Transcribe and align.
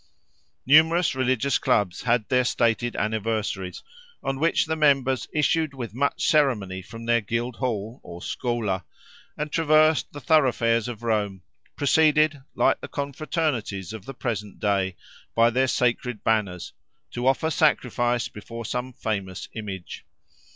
Numerous 0.65 1.13
religious 1.13 1.59
clubs 1.59 2.01
had 2.01 2.27
their 2.27 2.43
stated 2.43 2.95
anniversaries, 2.95 3.83
on 4.23 4.39
which 4.39 4.65
the 4.65 4.75
members 4.75 5.27
issued 5.31 5.75
with 5.75 5.93
much 5.93 6.25
ceremony 6.25 6.81
from 6.81 7.05
their 7.05 7.21
guild 7.21 7.57
hall, 7.57 7.99
or 8.01 8.19
schola, 8.19 8.83
and 9.37 9.51
traversed 9.51 10.11
the 10.11 10.19
thoroughfares 10.19 10.87
of 10.87 11.03
Rome, 11.03 11.43
preceded, 11.75 12.41
like 12.55 12.81
the 12.81 12.87
confraternities 12.87 13.93
of 13.93 14.05
the 14.05 14.15
present 14.15 14.59
day, 14.59 14.95
by 15.35 15.51
their 15.51 15.67
sacred 15.67 16.23
banners, 16.23 16.73
to 17.11 17.27
offer 17.27 17.51
sacrifice 17.51 18.27
before 18.27 18.65
some 18.65 18.93
famous 18.93 19.49
image. 19.53 20.03